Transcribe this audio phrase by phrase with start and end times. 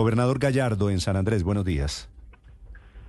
[0.00, 2.06] Gobernador Gallardo en San Andrés, buenos días.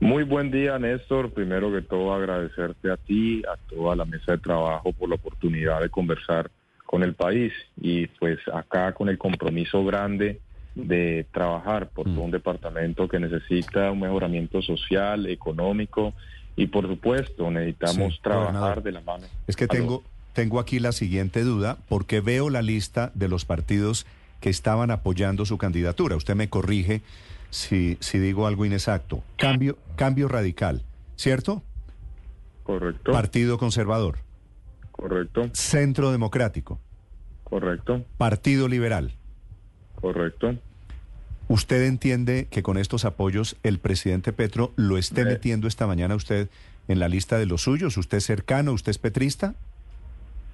[0.00, 1.30] Muy buen día, Néstor.
[1.30, 5.80] Primero que todo, agradecerte a ti, a toda la mesa de trabajo por la oportunidad
[5.80, 6.50] de conversar
[6.84, 10.40] con el país y pues acá con el compromiso grande
[10.74, 16.14] de trabajar por todo un departamento que necesita un mejoramiento social, económico
[16.56, 18.82] y por supuesto necesitamos Sí, trabajar gobernador.
[18.82, 19.26] de la mano.
[19.46, 20.02] Es que tengo,
[20.32, 24.04] tengo aquí la siguiente duda, porque veo la lista de los partidos
[24.42, 26.16] que estaban apoyando su candidatura.
[26.16, 27.00] Usted me corrige
[27.48, 29.22] si, si digo algo inexacto.
[29.38, 30.82] Cambio, cambio radical,
[31.16, 31.62] ¿cierto?
[32.64, 34.18] Correcto, Partido Conservador,
[34.90, 36.78] correcto, Centro Democrático,
[37.44, 39.12] correcto, Partido Liberal.
[40.00, 40.56] correcto.
[41.48, 45.24] ¿Usted entiende que con estos apoyos el presidente Petro lo esté Eh.
[45.26, 46.48] metiendo esta mañana usted
[46.88, 47.96] en la lista de los suyos?
[47.96, 48.72] ¿Usted es cercano?
[48.72, 49.54] ¿Usted es petrista?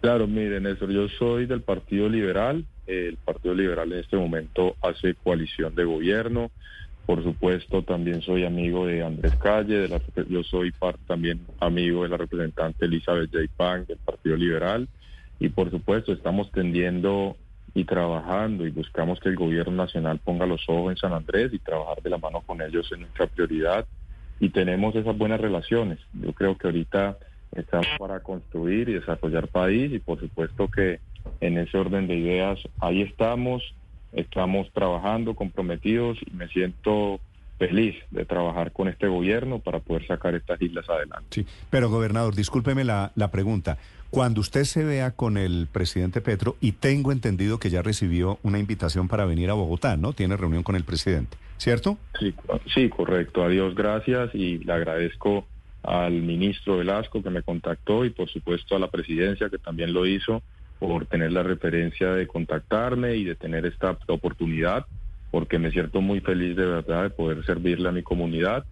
[0.01, 2.65] Claro, miren, Néstor, yo soy del Partido Liberal.
[2.87, 6.51] El Partido Liberal en este momento hace coalición de gobierno.
[7.05, 9.79] Por supuesto, también soy amigo de Andrés Calle.
[9.79, 10.73] De la, yo soy
[11.07, 13.45] también amigo de la representante Elizabeth J.
[13.57, 14.89] Pang del Partido Liberal.
[15.41, 17.37] Y por supuesto, estamos tendiendo
[17.75, 21.59] y trabajando y buscamos que el gobierno nacional ponga los ojos en San Andrés y
[21.59, 23.87] trabajar de la mano con ellos es nuestra prioridad.
[24.41, 25.99] Y tenemos esas buenas relaciones.
[26.13, 27.19] Yo creo que ahorita
[27.53, 31.01] estamos para construir y desarrollar país y por supuesto que
[31.41, 33.63] en ese orden de ideas ahí estamos,
[34.13, 37.21] estamos trabajando comprometidos y me siento
[37.59, 41.27] feliz de trabajar con este gobierno para poder sacar estas islas adelante.
[41.31, 43.79] Sí, pero gobernador, discúlpeme la, la pregunta.
[44.11, 48.59] Cuando usted se vea con el presidente Petro, y tengo entendido que ya recibió una
[48.59, 50.15] invitación para venir a Bogotá, ¿no?
[50.15, 51.99] Tiene reunión con el presidente, ¿cierto?
[52.19, 52.33] Sí,
[52.73, 53.45] sí, correcto.
[53.45, 55.47] Adiós, gracias y le agradezco
[55.83, 60.07] al ministro Velasco que me contactó y por supuesto a la presidencia que también lo
[60.07, 60.43] hizo
[60.79, 64.87] por tener la referencia de contactarme y de tener esta oportunidad
[65.31, 68.65] porque me siento muy feliz de verdad de poder servirle a mi comunidad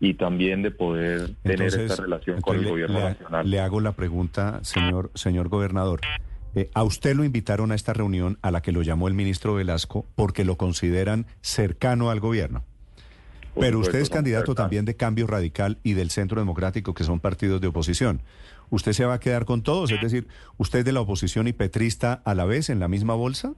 [0.00, 3.50] y también de poder tener esta relación con el le- gobierno le, nacional.
[3.50, 6.00] Le hago la pregunta, señor, señor gobernador.
[6.54, 9.54] Eh, a usted lo invitaron a esta reunión a la que lo llamó el ministro
[9.54, 12.64] Velasco porque lo consideran cercano al gobierno.
[13.58, 17.60] Pero usted es candidato también de Cambio Radical y del Centro Democrático, que son partidos
[17.60, 18.20] de oposición.
[18.70, 19.90] ¿Usted se va a quedar con todos?
[19.90, 20.26] Es decir,
[20.58, 23.54] ¿usted es de la oposición y petrista a la vez en la misma bolsa?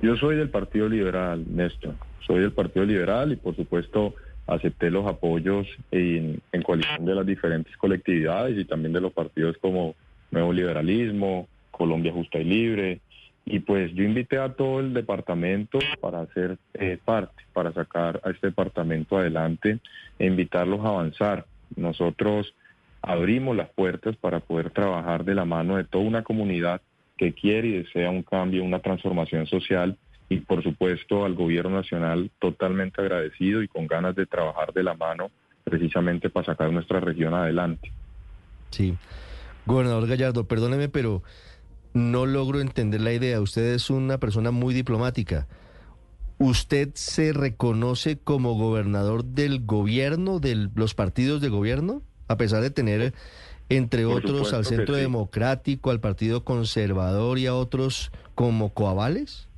[0.00, 1.94] Yo soy del Partido Liberal, Néstor.
[2.26, 4.14] Soy del Partido Liberal y por supuesto
[4.46, 9.56] acepté los apoyos en, en coalición de las diferentes colectividades y también de los partidos
[9.60, 9.94] como
[10.30, 13.00] Nuevo Liberalismo, Colombia Justa y Libre.
[13.44, 18.30] Y pues yo invité a todo el departamento para hacer eh, parte, para sacar a
[18.30, 19.78] este departamento adelante
[20.18, 21.46] e invitarlos a avanzar.
[21.74, 22.54] Nosotros
[23.02, 26.80] abrimos las puertas para poder trabajar de la mano de toda una comunidad
[27.16, 29.96] que quiere y desea un cambio, una transformación social
[30.28, 34.94] y por supuesto al gobierno nacional totalmente agradecido y con ganas de trabajar de la
[34.94, 35.30] mano
[35.64, 37.90] precisamente para sacar nuestra región adelante.
[38.70, 38.94] Sí.
[39.66, 41.22] Gobernador Gallardo, perdóneme, pero
[41.92, 43.40] no logro entender la idea.
[43.40, 45.46] Usted es una persona muy diplomática.
[46.38, 52.02] ¿Usted se reconoce como gobernador del gobierno, de los partidos de gobierno?
[52.28, 53.12] A pesar de tener,
[53.68, 55.00] entre Por otros, al Centro sí.
[55.02, 59.48] Democrático, al Partido Conservador y a otros como coavales.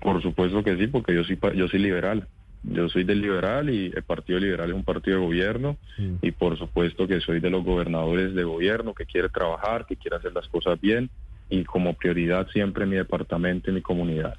[0.00, 2.28] Por supuesto que sí, porque yo soy yo soy liberal.
[2.62, 6.16] Yo soy del liberal y el Partido Liberal es un partido de gobierno Mm.
[6.20, 10.16] y por supuesto que soy de los gobernadores de gobierno que quiere trabajar, que quiere
[10.18, 11.10] hacer las cosas bien
[11.50, 14.34] y como prioridad siempre mi departamento y mi comunidad.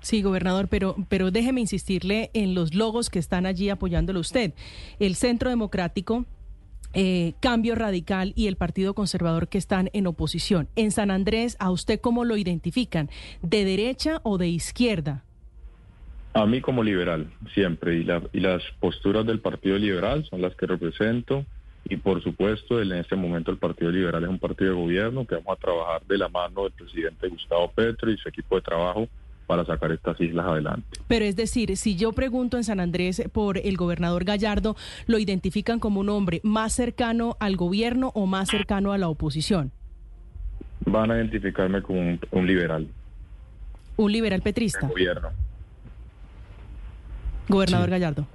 [0.00, 4.52] Sí, gobernador, pero, pero déjeme insistirle en los logos que están allí apoyándolo usted.
[4.98, 6.24] El Centro Democrático,
[6.94, 10.68] eh, Cambio Radical y el Partido Conservador que están en oposición.
[10.74, 13.10] En San Andrés, ¿a usted cómo lo identifican?
[13.42, 15.22] ¿De derecha o de izquierda?
[16.32, 20.54] A mí como liberal, siempre, y, la- y las posturas del Partido Liberal son las
[20.56, 21.44] que represento,
[21.84, 25.34] y por supuesto, en este momento el Partido Liberal es un partido de gobierno que
[25.36, 29.08] vamos a trabajar de la mano del presidente Gustavo Petro y su equipo de trabajo
[29.46, 30.86] para sacar estas islas adelante.
[31.08, 35.80] Pero es decir, si yo pregunto en San Andrés por el gobernador Gallardo, ¿lo identifican
[35.80, 39.72] como un hombre más cercano al gobierno o más cercano a la oposición?
[40.86, 42.86] Van a identificarme como un, un liberal
[43.96, 45.30] Un liberal petrista, gobierno.
[47.48, 47.90] gobernador Sí.
[47.90, 48.26] Gallardo.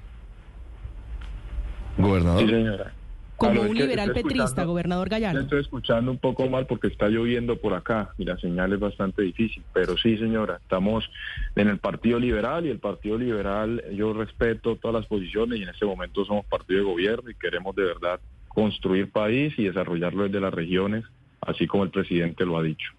[1.97, 2.41] Gobernador.
[2.41, 2.93] Sí, señora.
[3.37, 5.41] Como un liberal petrista, gobernador Gallardo.
[5.41, 9.23] estoy escuchando un poco mal porque está lloviendo por acá y la señal es bastante
[9.23, 9.63] difícil.
[9.73, 11.09] Pero sí, señora, estamos
[11.55, 15.69] en el Partido Liberal y el Partido Liberal, yo respeto todas las posiciones y en
[15.69, 20.39] este momento somos partido de gobierno y queremos de verdad construir país y desarrollarlo desde
[20.39, 21.03] las regiones,
[21.41, 22.93] así como el presidente lo ha dicho.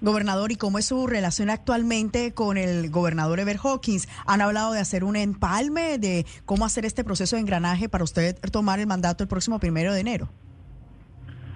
[0.00, 4.08] Gobernador, ¿y cómo es su relación actualmente con el gobernador Ever Hawkins?
[4.26, 8.36] ¿Han hablado de hacer un empalme, de cómo hacer este proceso de engranaje para usted
[8.50, 10.28] tomar el mandato el próximo primero de enero?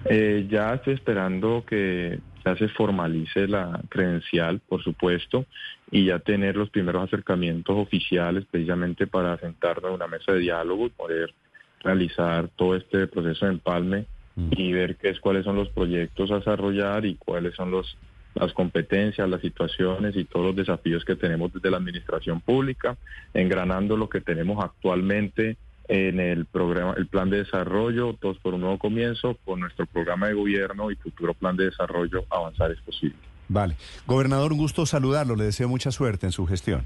[0.05, 5.45] Eh, ya estoy esperando que ya se formalice la credencial, por supuesto,
[5.91, 10.87] y ya tener los primeros acercamientos oficiales precisamente para sentarnos en una mesa de diálogo
[10.87, 11.33] y poder
[11.81, 14.51] realizar todo este proceso de empalme mm.
[14.51, 17.97] y ver qué es cuáles son los proyectos a desarrollar y cuáles son los
[18.35, 22.97] las competencias, las situaciones y todos los desafíos que tenemos desde la administración pública,
[23.33, 28.61] engranando lo que tenemos actualmente en el programa, el plan de desarrollo, todos por un
[28.61, 33.17] nuevo comienzo, con nuestro programa de gobierno y futuro plan de desarrollo, avanzar es posible.
[33.47, 33.75] Vale.
[34.05, 36.85] Gobernador, un gusto saludarlo, le deseo mucha suerte en su gestión.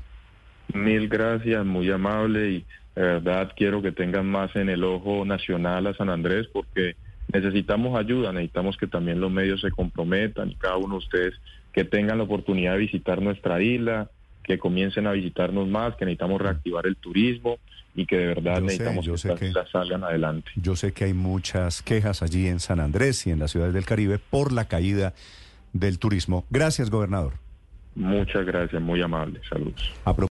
[0.73, 5.87] Mil gracias, muy amable y de verdad quiero que tengan más en el ojo nacional
[5.87, 6.95] a San Andrés porque
[7.33, 11.33] necesitamos ayuda, necesitamos que también los medios se comprometan y cada uno de ustedes
[11.73, 14.09] que tengan la oportunidad de visitar nuestra isla,
[14.43, 17.57] que comiencen a visitarnos más, que necesitamos reactivar el turismo
[17.95, 20.51] y que de verdad necesitamos que estas islas salgan adelante.
[20.55, 23.85] Yo sé que hay muchas quejas allí en San Andrés y en las ciudades del
[23.85, 25.13] Caribe por la caída
[25.73, 26.45] del turismo.
[26.49, 27.33] Gracias, gobernador.
[27.95, 29.39] Muchas gracias, muy amable.
[29.49, 29.93] Saludos.